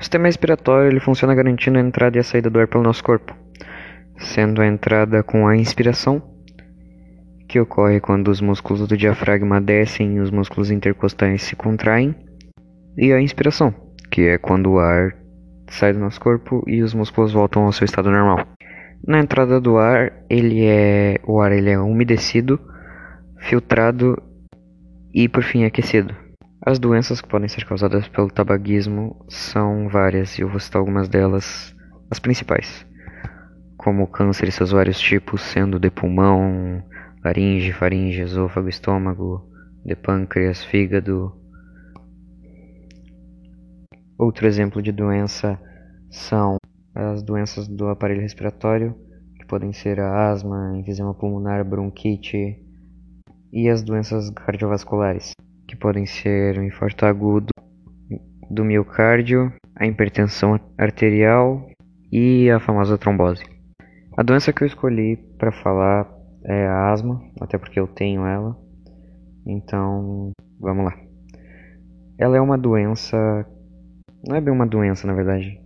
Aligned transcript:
O 0.00 0.02
sistema 0.02 0.28
respiratório 0.28 0.90
ele 0.90 0.98
funciona 0.98 1.34
garantindo 1.34 1.76
a 1.76 1.82
entrada 1.82 2.16
e 2.16 2.20
a 2.20 2.24
saída 2.24 2.48
do 2.48 2.58
ar 2.58 2.66
pelo 2.66 2.82
nosso 2.82 3.04
corpo, 3.04 3.36
sendo 4.16 4.62
a 4.62 4.66
entrada 4.66 5.22
com 5.22 5.46
a 5.46 5.54
inspiração, 5.54 6.22
que 7.46 7.60
ocorre 7.60 8.00
quando 8.00 8.28
os 8.28 8.40
músculos 8.40 8.88
do 8.88 8.96
diafragma 8.96 9.60
descem 9.60 10.16
e 10.16 10.20
os 10.20 10.30
músculos 10.30 10.70
intercostais 10.70 11.42
se 11.42 11.54
contraem, 11.54 12.14
e 12.96 13.12
a 13.12 13.20
inspiração, 13.20 13.74
que 14.10 14.22
é 14.22 14.38
quando 14.38 14.70
o 14.70 14.78
ar 14.78 15.14
sai 15.68 15.92
do 15.92 15.98
nosso 15.98 16.18
corpo 16.18 16.64
e 16.66 16.82
os 16.82 16.94
músculos 16.94 17.34
voltam 17.34 17.64
ao 17.64 17.72
seu 17.72 17.84
estado 17.84 18.10
normal. 18.10 18.46
Na 19.06 19.20
entrada 19.20 19.60
do 19.60 19.76
ar, 19.76 20.12
ele 20.30 20.64
é 20.64 21.18
o 21.26 21.42
ar 21.42 21.52
ele 21.52 21.68
é 21.68 21.78
umedecido, 21.78 22.58
filtrado 23.38 24.16
e 25.12 25.28
por 25.28 25.42
fim 25.42 25.64
aquecido. 25.64 26.14
As 26.62 26.78
doenças 26.78 27.22
que 27.22 27.28
podem 27.28 27.48
ser 27.48 27.64
causadas 27.64 28.06
pelo 28.08 28.28
tabagismo 28.28 29.24
são 29.30 29.88
várias 29.88 30.38
e 30.38 30.42
eu 30.42 30.48
vou 30.48 30.60
citar 30.60 30.78
algumas 30.78 31.08
delas, 31.08 31.74
as 32.10 32.18
principais, 32.18 32.86
como 33.78 34.06
câncer 34.06 34.46
e 34.46 34.52
seus 34.52 34.70
vários 34.70 35.00
tipos, 35.00 35.40
sendo 35.40 35.80
de 35.80 35.90
pulmão, 35.90 36.84
laringe, 37.24 37.72
faringe, 37.72 38.20
esôfago, 38.20 38.68
estômago, 38.68 39.42
de 39.86 39.96
pâncreas, 39.96 40.62
fígado. 40.62 41.34
Outro 44.18 44.46
exemplo 44.46 44.82
de 44.82 44.92
doença 44.92 45.58
são 46.10 46.58
as 46.94 47.22
doenças 47.22 47.66
do 47.66 47.88
aparelho 47.88 48.20
respiratório, 48.20 48.94
que 49.34 49.46
podem 49.46 49.72
ser 49.72 49.98
a 49.98 50.28
asma, 50.30 50.76
enfisema 50.76 51.14
pulmonar, 51.14 51.64
bronquite 51.64 52.62
e 53.50 53.66
as 53.66 53.82
doenças 53.82 54.28
cardiovasculares 54.28 55.32
podem 55.80 56.06
ser 56.06 56.58
o 56.58 56.62
infarto 56.62 57.06
agudo 57.06 57.48
do 58.50 58.64
miocárdio, 58.64 59.52
a 59.74 59.86
hipertensão 59.86 60.60
arterial 60.76 61.66
e 62.12 62.50
a 62.50 62.60
famosa 62.60 62.98
trombose. 62.98 63.42
A 64.16 64.22
doença 64.22 64.52
que 64.52 64.62
eu 64.62 64.66
escolhi 64.66 65.16
para 65.38 65.50
falar 65.50 66.06
é 66.44 66.66
a 66.66 66.92
asma, 66.92 67.20
até 67.40 67.56
porque 67.56 67.80
eu 67.80 67.88
tenho 67.88 68.26
ela. 68.26 68.56
Então, 69.46 70.32
vamos 70.60 70.84
lá. 70.84 70.94
Ela 72.18 72.36
é 72.36 72.40
uma 72.40 72.58
doença, 72.58 73.16
não 74.26 74.36
é 74.36 74.40
bem 74.40 74.52
uma 74.52 74.66
doença, 74.66 75.06
na 75.06 75.14
verdade. 75.14 75.58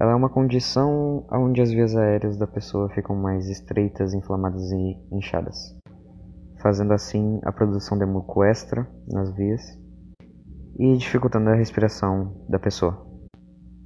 Ela 0.00 0.12
é 0.12 0.14
uma 0.14 0.30
condição 0.30 1.26
onde 1.30 1.60
as 1.60 1.70
vias 1.70 1.94
aéreas 1.94 2.38
da 2.38 2.46
pessoa 2.46 2.88
ficam 2.88 3.14
mais 3.14 3.48
estreitas, 3.48 4.14
inflamadas 4.14 4.72
e 4.72 4.96
inchadas 5.12 5.81
fazendo 6.62 6.92
assim 6.92 7.40
a 7.44 7.52
produção 7.52 7.98
de 7.98 8.06
muco 8.06 8.44
extra 8.44 8.88
nas 9.08 9.34
vias 9.34 9.60
e 10.78 10.96
dificultando 10.96 11.50
a 11.50 11.54
respiração 11.54 12.44
da 12.48 12.58
pessoa. 12.58 13.06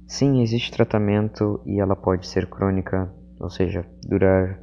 Sim, 0.07 0.41
existe 0.41 0.71
tratamento 0.71 1.59
e 1.65 1.81
ela 1.81 1.95
pode 1.95 2.27
ser 2.27 2.47
crônica, 2.47 3.11
ou 3.41 3.49
seja, 3.49 3.85
durar 4.07 4.59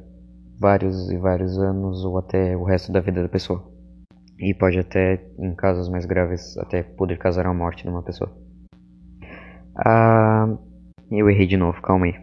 vários 0.59 1.11
e 1.11 1.17
vários 1.17 1.59
anos 1.59 2.03
ou 2.03 2.17
até 2.17 2.57
o 2.57 2.63
resto 2.63 2.91
da 2.91 2.99
vida 2.99 3.21
da 3.21 3.29
pessoa. 3.29 3.63
E 4.39 4.53
pode 4.53 4.79
até, 4.79 5.23
em 5.37 5.53
casos 5.53 5.87
mais 5.87 6.05
graves, 6.05 6.57
até 6.57 6.81
poder 6.81 7.17
causar 7.17 7.45
a 7.45 7.53
morte 7.53 7.83
de 7.83 7.89
uma 7.89 8.01
pessoa. 8.01 8.31
Ah, 9.77 10.47
eu 11.11 11.29
errei 11.29 11.45
de 11.45 11.57
novo, 11.57 11.81
calma 11.81 12.05
aí. 12.05 12.15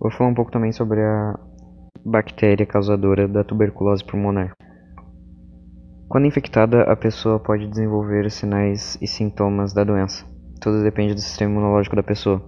Vou 0.00 0.10
falar 0.10 0.30
um 0.30 0.34
pouco 0.34 0.50
também 0.50 0.72
sobre 0.72 1.00
a 1.00 1.38
bactéria 2.04 2.64
causadora 2.64 3.28
da 3.28 3.44
tuberculose 3.44 4.04
pulmonar. 4.04 4.52
Quando 6.10 6.26
infectada, 6.26 6.82
a 6.82 6.96
pessoa 6.96 7.38
pode 7.38 7.68
desenvolver 7.68 8.28
sinais 8.32 8.98
e 9.00 9.06
sintomas 9.06 9.72
da 9.72 9.84
doença. 9.84 10.26
Tudo 10.60 10.82
depende 10.82 11.14
do 11.14 11.20
sistema 11.20 11.52
imunológico 11.52 11.94
da 11.94 12.02
pessoa. 12.02 12.42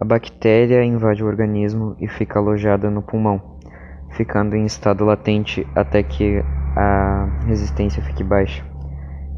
A 0.00 0.02
bactéria 0.02 0.82
invade 0.82 1.22
o 1.22 1.26
organismo 1.26 1.94
e 2.00 2.08
fica 2.08 2.38
alojada 2.38 2.90
no 2.90 3.02
pulmão, 3.02 3.58
ficando 4.16 4.56
em 4.56 4.64
estado 4.64 5.04
latente 5.04 5.66
até 5.74 6.02
que 6.02 6.42
a 6.74 7.44
resistência 7.46 8.02
fique 8.02 8.24
baixa 8.24 8.64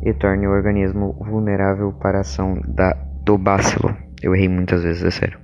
e 0.05 0.15
torne 0.15 0.47
o 0.47 0.53
organismo 0.53 1.15
vulnerável 1.19 1.93
para 1.95 2.19
a 2.19 2.21
ação 2.21 2.61
da, 2.65 2.97
do 3.25 3.37
bácilo. 3.37 3.93
Eu 4.23 4.37
errei 4.37 4.49
muitas 4.49 4.85
vezes, 4.85 5.03
é 5.03 5.11
sério. 5.11 5.41